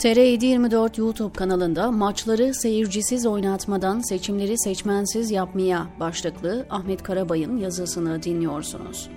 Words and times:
TR724 0.00 1.00
YouTube 1.00 1.32
kanalında 1.32 1.90
maçları 1.90 2.54
seyircisiz 2.54 3.26
oynatmadan 3.26 4.00
seçimleri 4.00 4.58
seçmensiz 4.58 5.30
yapmaya 5.30 5.86
başlıklı 6.00 6.66
Ahmet 6.70 7.02
Karabay'ın 7.02 7.56
yazısını 7.56 8.22
dinliyorsunuz. 8.22 9.10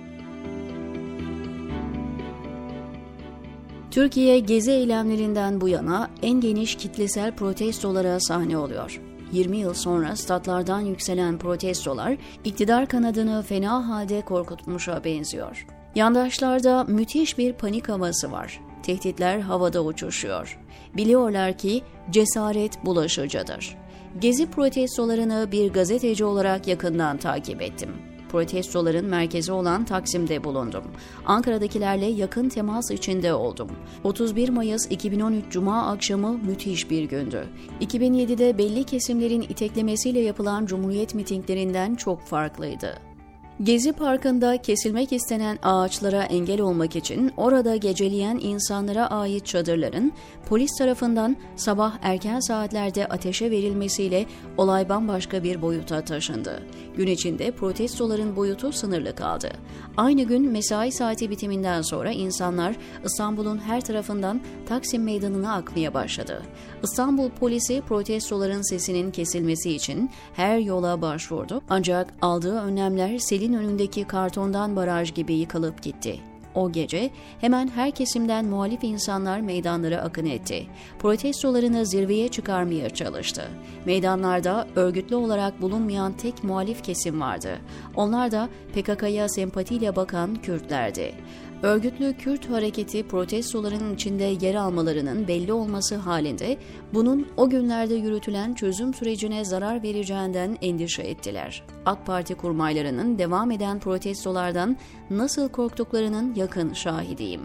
Türkiye 3.90 4.38
gezi 4.38 4.70
eylemlerinden 4.70 5.60
bu 5.60 5.68
yana 5.68 6.10
en 6.22 6.40
geniş 6.40 6.74
kitlesel 6.74 7.36
protestolara 7.36 8.20
sahne 8.20 8.58
oluyor. 8.58 9.00
20 9.32 9.56
yıl 9.56 9.74
sonra 9.74 10.16
statlardan 10.16 10.80
yükselen 10.80 11.38
protestolar 11.38 12.16
iktidar 12.44 12.88
kanadını 12.88 13.42
fena 13.42 13.88
halde 13.88 14.20
korkutmuşa 14.20 15.04
benziyor. 15.04 15.66
Yandaşlarda 15.94 16.84
müthiş 16.84 17.38
bir 17.38 17.52
panik 17.52 17.88
havası 17.88 18.32
var. 18.32 18.60
Tehditler 18.84 19.38
havada 19.38 19.84
uçuşuyor. 19.84 20.58
Biliyorlar 20.96 21.58
ki 21.58 21.82
cesaret 22.10 22.84
bulaşıcıdır. 22.84 23.76
Gezi 24.20 24.50
protestolarını 24.50 25.48
bir 25.52 25.72
gazeteci 25.72 26.24
olarak 26.24 26.68
yakından 26.68 27.16
takip 27.16 27.62
ettim. 27.62 27.90
Protestoların 28.28 29.04
merkezi 29.04 29.52
olan 29.52 29.84
Taksim'de 29.84 30.44
bulundum. 30.44 30.84
Ankara'dakilerle 31.26 32.06
yakın 32.06 32.48
temas 32.48 32.90
içinde 32.90 33.34
oldum. 33.34 33.68
31 34.04 34.48
Mayıs 34.48 34.86
2013 34.90 35.44
Cuma 35.50 35.86
akşamı 35.86 36.38
müthiş 36.38 36.90
bir 36.90 37.04
gündü. 37.04 37.48
2007'de 37.80 38.58
belli 38.58 38.84
kesimlerin 38.84 39.42
iteklemesiyle 39.42 40.20
yapılan 40.20 40.66
Cumhuriyet 40.66 41.14
mitinglerinden 41.14 41.94
çok 41.94 42.20
farklıydı. 42.20 43.13
Gezi 43.62 43.92
Parkı'nda 43.92 44.62
kesilmek 44.62 45.12
istenen 45.12 45.58
ağaçlara 45.62 46.22
engel 46.22 46.60
olmak 46.60 46.96
için 46.96 47.32
orada 47.36 47.76
geceleyen 47.76 48.38
insanlara 48.42 49.06
ait 49.06 49.46
çadırların 49.46 50.12
polis 50.48 50.70
tarafından 50.78 51.36
sabah 51.56 51.98
erken 52.02 52.40
saatlerde 52.40 53.06
ateşe 53.06 53.50
verilmesiyle 53.50 54.26
olay 54.56 54.88
bambaşka 54.88 55.44
bir 55.44 55.62
boyuta 55.62 56.04
taşındı. 56.04 56.62
Gün 56.96 57.06
içinde 57.06 57.50
protestoların 57.50 58.36
boyutu 58.36 58.72
sınırlı 58.72 59.14
kaldı. 59.14 59.50
Aynı 59.96 60.22
gün 60.22 60.50
mesai 60.50 60.92
saati 60.92 61.30
bitiminden 61.30 61.82
sonra 61.82 62.10
insanlar 62.10 62.76
İstanbul'un 63.04 63.58
her 63.58 63.80
tarafından 63.80 64.40
Taksim 64.66 65.04
Meydanı'na 65.04 65.54
akmaya 65.54 65.94
başladı. 65.94 66.42
İstanbul 66.82 67.30
polisi 67.30 67.82
protestoların 67.88 68.70
sesinin 68.70 69.10
kesilmesi 69.10 69.70
için 69.72 70.10
her 70.34 70.58
yola 70.58 71.02
başvurdu 71.02 71.62
ancak 71.68 72.14
aldığı 72.22 72.60
önlemler 72.60 73.18
selin 73.44 73.58
önündeki 73.58 74.04
kartondan 74.04 74.76
baraj 74.76 75.14
gibi 75.14 75.34
yıkılıp 75.34 75.82
gitti. 75.82 76.20
O 76.54 76.72
gece 76.72 77.10
hemen 77.40 77.68
her 77.68 77.90
kesimden 77.90 78.44
muhalif 78.44 78.84
insanlar 78.84 79.40
meydanlara 79.40 79.96
akın 79.96 80.26
etti. 80.26 80.66
Protestolarını 80.98 81.86
zirveye 81.86 82.28
çıkarmaya 82.28 82.90
çalıştı. 82.90 83.42
Meydanlarda 83.84 84.68
örgütlü 84.76 85.16
olarak 85.16 85.62
bulunmayan 85.62 86.12
tek 86.12 86.44
muhalif 86.44 86.84
kesim 86.84 87.20
vardı. 87.20 87.58
Onlar 87.96 88.32
da 88.32 88.48
PKK'ya 88.74 89.28
sempatiyle 89.28 89.96
bakan 89.96 90.34
Kürtlerdi. 90.34 91.14
Örgütlü 91.62 92.16
Kürt 92.16 92.50
hareketi 92.50 93.08
protestoların 93.08 93.94
içinde 93.94 94.24
yer 94.24 94.54
almalarının 94.54 95.28
belli 95.28 95.52
olması 95.52 95.96
halinde 95.96 96.56
bunun 96.94 97.28
o 97.36 97.50
günlerde 97.50 97.94
yürütülen 97.94 98.54
çözüm 98.54 98.94
sürecine 98.94 99.44
zarar 99.44 99.82
vereceğinden 99.82 100.58
endişe 100.62 101.02
ettiler. 101.02 101.62
AK 101.86 102.06
Parti 102.06 102.34
kurmaylarının 102.34 103.18
devam 103.18 103.50
eden 103.50 103.78
protestolardan 103.78 104.76
nasıl 105.10 105.48
korktuklarının 105.48 106.34
yakın 106.34 106.72
şahidiyim. 106.72 107.40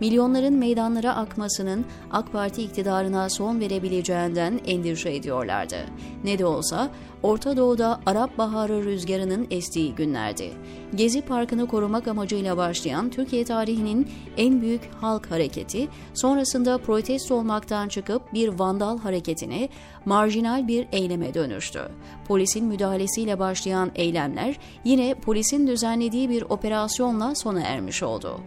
Milyonların 0.00 0.54
meydanlara 0.54 1.16
akmasının 1.16 1.84
AK 2.10 2.32
Parti 2.32 2.62
iktidarına 2.62 3.30
son 3.30 3.60
verebileceğinden 3.60 4.60
endişe 4.66 5.10
ediyorlardı. 5.10 5.76
Ne 6.24 6.38
de 6.38 6.46
olsa 6.46 6.90
Orta 7.22 7.56
Doğu'da 7.56 8.00
Arap 8.06 8.38
Baharı 8.38 8.84
rüzgarının 8.84 9.46
estiği 9.50 9.94
günlerdi. 9.94 10.52
Gezi 10.94 11.22
Parkı'nı 11.22 11.66
korumak 11.66 12.08
amacıyla 12.08 12.56
başlayan 12.56 13.10
Türkiye 13.10 13.44
en 14.36 14.62
büyük 14.62 14.80
halk 15.00 15.30
hareketi, 15.30 15.88
sonrasında 16.14 16.78
protesto 16.78 17.34
olmaktan 17.34 17.88
çıkıp 17.88 18.32
bir 18.32 18.48
vandal 18.48 18.98
hareketine, 18.98 19.68
marjinal 20.04 20.68
bir 20.68 20.86
eyleme 20.92 21.34
dönüştü. 21.34 21.80
Polisin 22.28 22.64
müdahalesiyle 22.64 23.38
başlayan 23.38 23.90
eylemler 23.94 24.56
yine 24.84 25.14
polisin 25.14 25.66
düzenlediği 25.66 26.30
bir 26.30 26.42
operasyonla 26.42 27.34
sona 27.34 27.60
ermiş 27.60 28.02
oldu. 28.02 28.40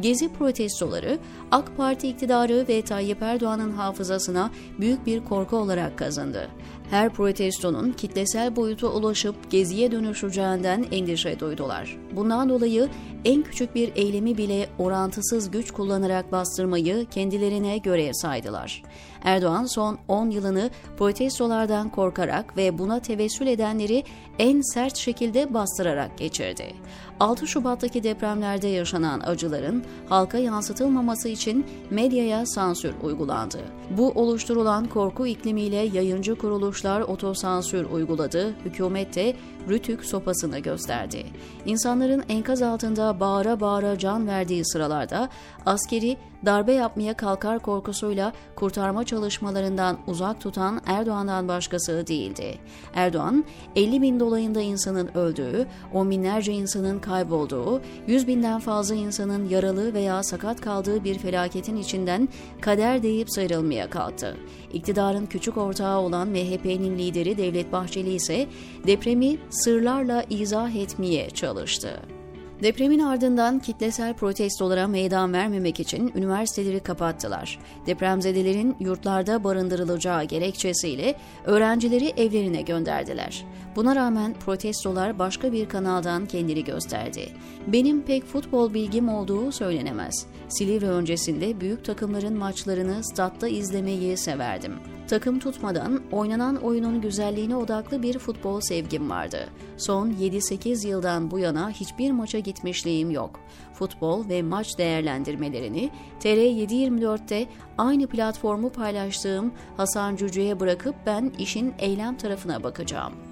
Gezi 0.00 0.32
protestoları 0.32 1.18
AK 1.50 1.76
Parti 1.76 2.08
iktidarı 2.08 2.64
ve 2.68 2.82
Tayyip 2.82 3.22
Erdoğan'ın 3.22 3.72
hafızasına 3.72 4.50
büyük 4.80 5.06
bir 5.06 5.24
korku 5.24 5.56
olarak 5.56 5.98
kazındı. 5.98 6.48
Her 6.90 7.10
protestonun 7.10 7.92
kitlesel 7.92 8.56
boyutu 8.56 8.88
ulaşıp 8.88 9.50
geziye 9.50 9.92
dönüşeceğinden 9.92 10.86
endişe 10.92 11.40
duydular. 11.40 11.98
Bundan 12.12 12.48
dolayı 12.48 12.88
en 13.24 13.42
küçük 13.42 13.74
bir 13.74 13.92
eylemi 13.96 14.38
bile 14.38 14.68
orantısız 14.78 15.50
güç 15.50 15.70
kullanarak 15.70 16.32
bastırmayı 16.32 17.06
kendilerine 17.10 17.78
görev 17.78 18.12
saydılar. 18.12 18.82
Erdoğan 19.22 19.64
son 19.64 19.98
10 20.08 20.30
yılını 20.30 20.70
protestolardan 20.98 21.88
korkarak 21.88 22.56
ve 22.56 22.78
buna 22.78 23.00
tevessül 23.00 23.46
edenleri 23.46 24.04
en 24.38 24.60
sert 24.60 24.96
şekilde 24.96 25.54
bastırarak 25.54 26.18
geçirdi. 26.18 26.74
6 27.20 27.46
Şubat'taki 27.46 28.02
depremlerde 28.02 28.68
yaşanan 28.68 29.20
acıların 29.20 29.84
halka 30.08 30.38
yansıtılmaması 30.38 31.28
için 31.28 31.66
medyaya 31.90 32.46
sansür 32.46 32.94
uygulandı. 33.02 33.58
Bu 33.90 34.10
oluşturulan 34.10 34.88
korku 34.88 35.26
iklimiyle 35.26 35.76
yayıncı 35.76 36.34
kuruluşlar 36.34 37.00
otosansür 37.00 37.84
uyguladı, 37.84 38.54
hükümet 38.64 39.14
de 39.14 39.36
rütük 39.68 40.04
sopasını 40.04 40.58
gösterdi. 40.58 41.26
İnsanların 41.66 42.24
enkaz 42.28 42.62
altında 42.62 43.09
bağıra 43.20 43.60
bağıra 43.60 43.98
can 43.98 44.26
verdiği 44.26 44.64
sıralarda 44.64 45.28
askeri 45.66 46.16
darbe 46.46 46.72
yapmaya 46.72 47.14
kalkar 47.14 47.58
korkusuyla 47.58 48.32
kurtarma 48.56 49.04
çalışmalarından 49.04 49.98
uzak 50.06 50.40
tutan 50.40 50.80
Erdoğan'dan 50.86 51.48
başkası 51.48 52.06
değildi. 52.06 52.58
Erdoğan, 52.94 53.44
50 53.76 54.02
bin 54.02 54.20
dolayında 54.20 54.60
insanın 54.60 55.10
öldüğü, 55.14 55.66
on 55.94 56.10
binlerce 56.10 56.52
insanın 56.52 56.98
kaybolduğu, 56.98 57.80
100 58.06 58.26
binden 58.26 58.60
fazla 58.60 58.94
insanın 58.94 59.48
yaralı 59.48 59.94
veya 59.94 60.22
sakat 60.22 60.60
kaldığı 60.60 61.04
bir 61.04 61.18
felaketin 61.18 61.76
içinden 61.76 62.28
kader 62.60 63.02
deyip 63.02 63.32
sıyrılmaya 63.32 63.90
kalktı. 63.90 64.36
İktidarın 64.72 65.26
küçük 65.26 65.56
ortağı 65.56 66.00
olan 66.00 66.28
MHP'nin 66.28 66.98
lideri 66.98 67.38
Devlet 67.38 67.72
Bahçeli 67.72 68.12
ise 68.12 68.46
depremi 68.86 69.38
sırlarla 69.50 70.24
izah 70.30 70.74
etmeye 70.74 71.30
çalıştı. 71.30 72.19
Depremin 72.62 72.98
ardından 72.98 73.58
kitlesel 73.58 74.14
protestolara 74.14 74.86
meydan 74.86 75.32
vermemek 75.32 75.80
için 75.80 76.12
üniversiteleri 76.14 76.80
kapattılar. 76.80 77.58
Depremzedelerin 77.86 78.76
yurtlarda 78.80 79.44
barındırılacağı 79.44 80.24
gerekçesiyle 80.24 81.14
öğrencileri 81.44 82.12
evlerine 82.16 82.62
gönderdiler. 82.62 83.44
Buna 83.76 83.96
rağmen 83.96 84.34
protestolar 84.34 85.18
başka 85.18 85.52
bir 85.52 85.68
kanaldan 85.68 86.26
kendini 86.26 86.64
gösterdi. 86.64 87.28
Benim 87.66 88.02
pek 88.02 88.24
futbol 88.24 88.74
bilgim 88.74 89.08
olduğu 89.08 89.52
söylenemez. 89.52 90.26
Silivri 90.48 90.86
öncesinde 90.86 91.60
büyük 91.60 91.84
takımların 91.84 92.38
maçlarını 92.38 93.04
statta 93.04 93.48
izlemeyi 93.48 94.16
severdim. 94.16 94.72
Takım 95.10 95.38
tutmadan 95.38 96.00
oynanan 96.12 96.56
oyunun 96.56 97.00
güzelliğine 97.00 97.56
odaklı 97.56 98.02
bir 98.02 98.18
futbol 98.18 98.60
sevgim 98.60 99.10
vardı. 99.10 99.48
Son 99.76 100.10
7-8 100.10 100.88
yıldan 100.88 101.30
bu 101.30 101.38
yana 101.38 101.70
hiçbir 101.70 102.10
maça 102.10 102.38
gitmişliğim 102.38 103.10
yok. 103.10 103.40
Futbol 103.74 104.28
ve 104.28 104.42
maç 104.42 104.78
değerlendirmelerini 104.78 105.90
TR724'te 106.20 107.46
aynı 107.78 108.06
platformu 108.06 108.72
paylaştığım 108.72 109.52
Hasan 109.76 110.16
Cüce'ye 110.16 110.60
bırakıp 110.60 110.94
ben 111.06 111.32
işin 111.38 111.74
eylem 111.78 112.16
tarafına 112.16 112.62
bakacağım. 112.62 113.29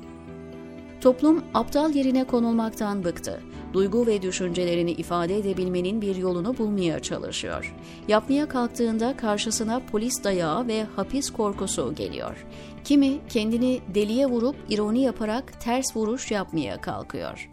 Toplum 1.01 1.45
aptal 1.55 1.95
yerine 1.95 2.25
konulmaktan 2.25 3.05
bıktı. 3.05 3.41
Duygu 3.73 4.07
ve 4.07 4.23
düşüncelerini 4.23 4.91
ifade 4.91 5.39
edebilmenin 5.39 6.03
bir 6.03 6.17
yolunu 6.17 6.59
bulmaya 6.59 7.01
çalışıyor. 7.01 7.75
Yapmaya 8.09 8.49
kalktığında 8.49 9.17
karşısına 9.17 9.81
polis 9.93 10.25
dayağı 10.25 10.67
ve 10.67 10.85
hapis 10.97 11.31
korkusu 11.31 11.95
geliyor. 11.95 12.47
Kimi 12.85 13.19
kendini 13.29 13.81
deliye 13.95 14.27
vurup 14.27 14.57
ironi 14.69 15.03
yaparak 15.03 15.61
ters 15.61 15.97
vuruş 15.97 16.31
yapmaya 16.31 16.81
kalkıyor. 16.81 17.49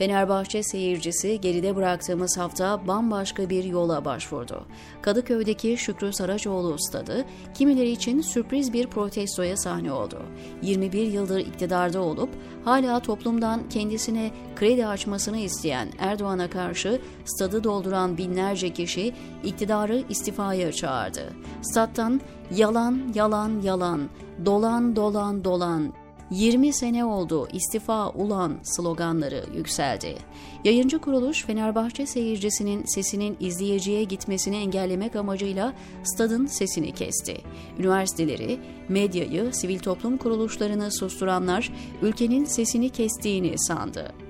Fenerbahçe 0.00 0.62
seyircisi 0.62 1.40
geride 1.40 1.76
bıraktığımız 1.76 2.38
hafta 2.38 2.86
bambaşka 2.86 3.50
bir 3.50 3.64
yola 3.64 4.04
başvurdu. 4.04 4.66
Kadıköy'deki 5.02 5.76
Şükrü 5.76 6.12
Saracoğlu 6.12 6.76
stadı 6.78 7.24
kimileri 7.54 7.90
için 7.90 8.20
sürpriz 8.20 8.72
bir 8.72 8.86
protestoya 8.86 9.56
sahne 9.56 9.92
oldu. 9.92 10.22
21 10.62 11.06
yıldır 11.06 11.38
iktidarda 11.38 12.02
olup 12.02 12.28
hala 12.64 13.00
toplumdan 13.00 13.68
kendisine 13.68 14.30
kredi 14.56 14.86
açmasını 14.86 15.38
isteyen 15.38 15.88
Erdoğan'a 15.98 16.50
karşı 16.50 17.00
stadı 17.24 17.64
dolduran 17.64 18.18
binlerce 18.18 18.72
kişi 18.72 19.14
iktidarı 19.44 20.04
istifaya 20.08 20.72
çağırdı. 20.72 21.32
Stat'tan 21.62 22.20
yalan 22.56 23.12
yalan 23.14 23.60
yalan, 23.62 24.08
dolan 24.46 24.96
dolan 24.96 25.44
dolan, 25.44 25.92
20 26.30 26.72
sene 26.72 27.04
oldu 27.04 27.48
istifa 27.52 28.10
ulan 28.10 28.58
sloganları 28.62 29.44
yükseldi. 29.56 30.16
Yayıncı 30.64 30.98
kuruluş 30.98 31.44
Fenerbahçe 31.44 32.06
seyircisinin 32.06 32.84
sesinin 32.84 33.36
izleyiciye 33.40 34.04
gitmesini 34.04 34.56
engellemek 34.56 35.16
amacıyla 35.16 35.72
stadın 36.04 36.46
sesini 36.46 36.92
kesti. 36.92 37.40
Üniversiteleri, 37.78 38.60
medyayı, 38.88 39.54
sivil 39.54 39.78
toplum 39.78 40.16
kuruluşlarını 40.16 40.92
susturanlar 40.92 41.72
ülkenin 42.02 42.44
sesini 42.44 42.90
kestiğini 42.90 43.58
sandı. 43.58 44.29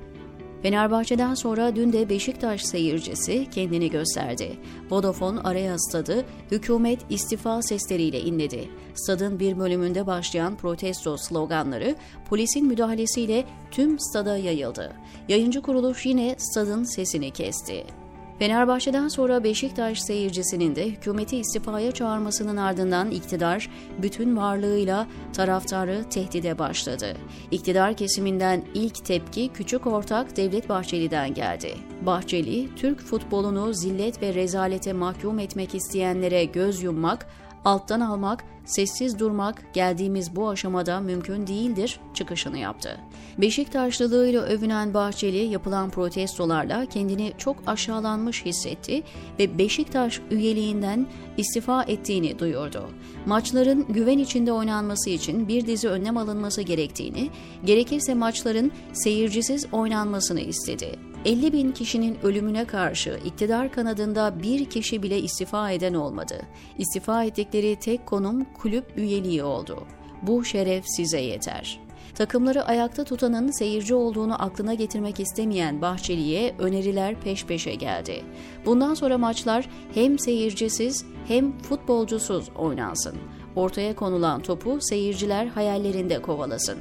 Fenerbahçe'den 0.62 1.34
sonra 1.34 1.76
dün 1.76 1.92
de 1.92 2.08
Beşiktaş 2.08 2.62
seyircisi 2.62 3.46
kendini 3.50 3.90
gösterdi. 3.90 4.56
Vodafone 4.90 5.40
Arena 5.40 5.78
Stadı 5.78 6.24
hükümet 6.50 7.00
istifa 7.10 7.62
sesleriyle 7.62 8.20
inledi. 8.20 8.70
Stadın 8.94 9.40
bir 9.40 9.58
bölümünde 9.58 10.06
başlayan 10.06 10.56
protesto 10.56 11.16
sloganları 11.16 11.94
polisin 12.28 12.66
müdahalesiyle 12.66 13.44
tüm 13.70 14.00
stada 14.00 14.36
yayıldı. 14.36 14.92
Yayıncı 15.28 15.62
kuruluş 15.62 16.06
yine 16.06 16.34
stadın 16.38 16.84
sesini 16.84 17.30
kesti. 17.30 17.99
Fenerbahçe'den 18.40 19.08
sonra 19.08 19.44
Beşiktaş 19.44 20.02
seyircisinin 20.02 20.76
de 20.76 20.86
hükümeti 20.88 21.36
istifaya 21.36 21.92
çağırmasının 21.92 22.56
ardından 22.56 23.10
iktidar 23.10 23.70
bütün 24.02 24.36
varlığıyla 24.36 25.06
taraftarı 25.32 26.04
tehdide 26.10 26.58
başladı. 26.58 27.16
İktidar 27.50 27.96
kesiminden 27.96 28.64
ilk 28.74 29.04
tepki 29.04 29.48
küçük 29.48 29.86
ortak 29.86 30.36
Devlet 30.36 30.68
Bahçeli'den 30.68 31.34
geldi. 31.34 31.74
Bahçeli, 32.06 32.74
Türk 32.76 33.00
futbolunu 33.00 33.74
zillet 33.74 34.22
ve 34.22 34.34
rezalete 34.34 34.92
mahkum 34.92 35.38
etmek 35.38 35.74
isteyenlere 35.74 36.44
göz 36.44 36.82
yummak, 36.82 37.26
alttan 37.64 38.00
almak, 38.00 38.44
sessiz 38.64 39.18
durmak 39.18 39.74
geldiğimiz 39.74 40.36
bu 40.36 40.48
aşamada 40.48 41.00
mümkün 41.00 41.46
değildir 41.46 42.00
çıkışını 42.14 42.58
yaptı. 42.58 43.00
Beşiktaşlılığıyla 43.38 44.42
övünen 44.42 44.94
Bahçeli 44.94 45.36
yapılan 45.36 45.90
protestolarla 45.90 46.86
kendini 46.86 47.32
çok 47.38 47.56
aşağılanmış 47.66 48.44
hissetti 48.44 49.02
ve 49.38 49.58
Beşiktaş 49.58 50.20
üyeliğinden 50.30 51.06
istifa 51.36 51.82
ettiğini 51.82 52.38
duyurdu. 52.38 52.90
Maçların 53.26 53.86
güven 53.88 54.18
içinde 54.18 54.52
oynanması 54.52 55.10
için 55.10 55.48
bir 55.48 55.66
dizi 55.66 55.88
önlem 55.88 56.16
alınması 56.16 56.62
gerektiğini, 56.62 57.30
gerekirse 57.64 58.14
maçların 58.14 58.72
seyircisiz 58.92 59.66
oynanmasını 59.72 60.40
istedi. 60.40 61.09
50 61.24 61.52
bin 61.52 61.72
kişinin 61.72 62.18
ölümüne 62.22 62.64
karşı 62.64 63.20
iktidar 63.24 63.72
kanadında 63.72 64.42
bir 64.42 64.64
kişi 64.64 65.02
bile 65.02 65.20
istifa 65.20 65.70
eden 65.70 65.94
olmadı. 65.94 66.42
İstifa 66.78 67.24
ettikleri 67.24 67.76
tek 67.76 68.06
konum 68.06 68.44
kulüp 68.44 68.84
üyeliği 68.96 69.42
oldu. 69.42 69.86
Bu 70.22 70.44
şeref 70.44 70.84
size 70.86 71.20
yeter. 71.20 71.80
Takımları 72.14 72.64
ayakta 72.64 73.04
tutanın 73.04 73.58
seyirci 73.58 73.94
olduğunu 73.94 74.42
aklına 74.42 74.74
getirmek 74.74 75.20
istemeyen 75.20 75.82
Bahçeli'ye 75.82 76.54
öneriler 76.58 77.20
peş 77.20 77.46
peşe 77.46 77.74
geldi. 77.74 78.24
Bundan 78.66 78.94
sonra 78.94 79.18
maçlar 79.18 79.68
hem 79.94 80.18
seyircisiz 80.18 81.04
hem 81.28 81.58
futbolcusuz 81.58 82.48
oynansın. 82.56 83.14
Ortaya 83.56 83.96
konulan 83.96 84.42
topu 84.42 84.78
seyirciler 84.80 85.46
hayallerinde 85.46 86.22
kovalasın. 86.22 86.78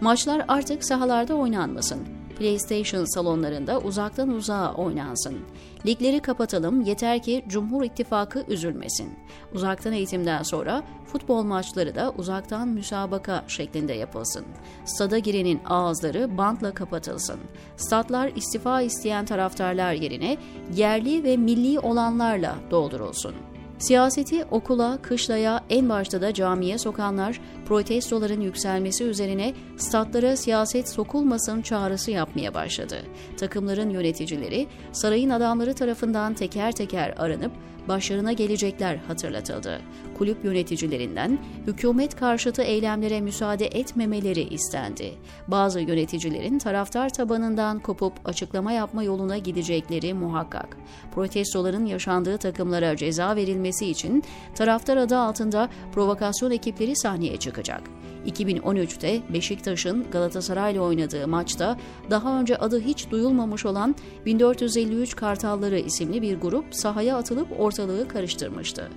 Maçlar 0.00 0.44
artık 0.48 0.84
sahalarda 0.84 1.34
oynanmasın. 1.34 2.15
PlayStation 2.38 3.04
salonlarında 3.04 3.78
uzaktan 3.78 4.28
uzağa 4.28 4.74
oynansın. 4.74 5.36
Ligleri 5.86 6.20
kapatalım 6.20 6.80
yeter 6.80 7.22
ki 7.22 7.44
Cumhur 7.48 7.84
İttifakı 7.84 8.44
üzülmesin. 8.48 9.18
Uzaktan 9.54 9.92
eğitimden 9.92 10.42
sonra 10.42 10.82
futbol 11.12 11.42
maçları 11.42 11.94
da 11.94 12.12
uzaktan 12.18 12.68
müsabaka 12.68 13.44
şeklinde 13.48 13.92
yapılsın. 13.92 14.44
Stada 14.84 15.18
girenin 15.18 15.60
ağızları 15.64 16.38
bantla 16.38 16.74
kapatılsın. 16.74 17.40
Statlar 17.76 18.32
istifa 18.36 18.80
isteyen 18.80 19.24
taraftarlar 19.24 19.92
yerine 19.92 20.36
yerli 20.74 21.24
ve 21.24 21.36
milli 21.36 21.80
olanlarla 21.80 22.56
doldurulsun. 22.70 23.34
Siyaseti 23.78 24.44
okula, 24.50 24.98
kışlaya, 25.02 25.64
en 25.70 25.88
başta 25.88 26.22
da 26.22 26.34
camiye 26.34 26.78
sokanlar 26.78 27.40
protestoların 27.66 28.40
yükselmesi 28.40 29.04
üzerine 29.04 29.54
statlara 29.76 30.36
siyaset 30.36 30.88
sokulmasın 30.88 31.62
çağrısı 31.62 32.10
yapmaya 32.10 32.54
başladı. 32.54 32.96
Takımların 33.36 33.90
yöneticileri 33.90 34.66
sarayın 34.92 35.30
adamları 35.30 35.74
tarafından 35.74 36.34
teker 36.34 36.72
teker 36.72 37.14
aranıp 37.18 37.52
başlarına 37.88 38.32
gelecekler 38.32 38.96
hatırlatıldı. 38.96 39.80
Kulüp 40.18 40.44
yöneticilerinden 40.44 41.38
hükümet 41.66 42.16
karşıtı 42.16 42.62
eylemlere 42.62 43.20
müsaade 43.20 43.66
etmemeleri 43.66 44.42
istendi. 44.42 45.12
Bazı 45.48 45.80
yöneticilerin 45.80 46.58
taraftar 46.58 47.08
tabanından 47.08 47.78
kopup 47.78 48.12
açıklama 48.24 48.72
yapma 48.72 49.02
yoluna 49.02 49.38
gidecekleri 49.38 50.14
muhakkak. 50.14 50.76
Protestoların 51.14 51.86
yaşandığı 51.86 52.38
takımlara 52.38 52.96
ceza 52.96 53.36
verilmesi 53.36 53.86
için 53.86 54.22
taraftar 54.54 54.96
adı 54.96 55.18
altında 55.18 55.68
provokasyon 55.92 56.50
ekipleri 56.50 56.96
sahneye 56.96 57.36
çıkacak. 57.36 57.82
2013'te 58.26 59.22
Beşiktaş'ın 59.32 60.06
Galatasaray'la 60.10 60.80
oynadığı 60.80 61.28
maçta 61.28 61.76
daha 62.10 62.40
önce 62.40 62.56
adı 62.56 62.80
hiç 62.80 63.10
duyulmamış 63.10 63.66
olan 63.66 63.94
1453 64.26 65.16
Kartalları 65.16 65.78
isimli 65.78 66.22
bir 66.22 66.40
grup 66.40 66.64
sahaya 66.70 67.16
atılıp 67.16 67.60
ortalığı 67.76 68.08
karıştırmıştı. 68.08 68.90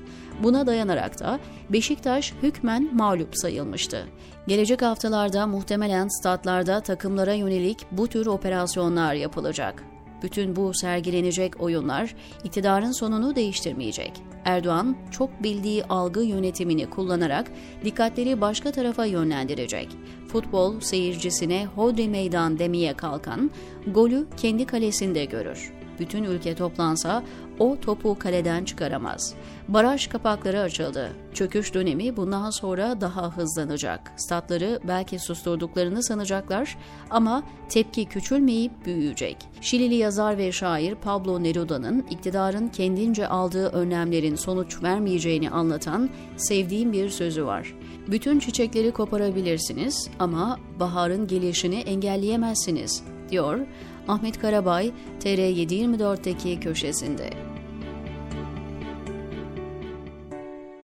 Buna 0.43 0.67
dayanarak 0.67 1.19
da 1.19 1.39
Beşiktaş 1.69 2.33
hükmen 2.43 2.89
mağlup 2.95 3.37
sayılmıştı. 3.37 4.07
Gelecek 4.47 4.81
haftalarda 4.81 5.47
muhtemelen 5.47 6.07
statlarda 6.07 6.79
takımlara 6.79 7.33
yönelik 7.33 7.77
bu 7.91 8.07
tür 8.07 8.25
operasyonlar 8.25 9.13
yapılacak. 9.13 9.83
Bütün 10.23 10.55
bu 10.55 10.73
sergilenecek 10.73 11.61
oyunlar 11.61 12.15
iktidarın 12.43 12.91
sonunu 12.91 13.35
değiştirmeyecek. 13.35 14.11
Erdoğan 14.45 14.97
çok 15.11 15.43
bildiği 15.43 15.83
algı 15.83 16.23
yönetimini 16.23 16.89
kullanarak 16.89 17.51
dikkatleri 17.83 18.41
başka 18.41 18.71
tarafa 18.71 19.05
yönlendirecek. 19.05 19.89
Futbol 20.27 20.79
seyircisine 20.79 21.65
hodri 21.65 22.07
meydan 22.07 22.59
demeye 22.59 22.93
kalkan 22.93 23.51
golü 23.87 24.27
kendi 24.37 24.65
kalesinde 24.65 25.25
görür 25.25 25.78
bütün 25.99 26.23
ülke 26.23 26.55
toplansa 26.55 27.23
o 27.59 27.79
topu 27.79 28.19
kaleden 28.19 28.65
çıkaramaz. 28.65 29.33
Baraj 29.67 30.07
kapakları 30.07 30.61
açıldı. 30.61 31.09
Çöküş 31.33 31.73
dönemi 31.73 32.17
bundan 32.17 32.49
sonra 32.49 33.01
daha 33.01 33.37
hızlanacak. 33.37 34.11
Statları 34.17 34.79
belki 34.83 35.19
susturduklarını 35.19 36.03
sanacaklar 36.03 36.77
ama 37.09 37.43
tepki 37.69 38.05
küçülmeyip 38.05 38.85
büyüyecek. 38.85 39.37
Şilili 39.61 39.95
yazar 39.95 40.37
ve 40.37 40.51
şair 40.51 40.95
Pablo 40.95 41.43
Neruda'nın 41.43 42.05
iktidarın 42.09 42.67
kendince 42.67 43.27
aldığı 43.27 43.67
önlemlerin 43.67 44.35
sonuç 44.35 44.83
vermeyeceğini 44.83 45.49
anlatan 45.49 46.09
sevdiğim 46.37 46.93
bir 46.93 47.09
sözü 47.09 47.45
var. 47.45 47.75
Bütün 48.07 48.39
çiçekleri 48.39 48.91
koparabilirsiniz 48.91 50.09
ama 50.19 50.59
baharın 50.79 51.27
gelişini 51.27 51.79
engelleyemezsiniz, 51.79 53.03
diyor 53.29 53.59
Ahmet 54.07 54.39
Karabay 54.39 54.91
TR724'deki 55.19 56.59
köşesinde. 56.59 57.29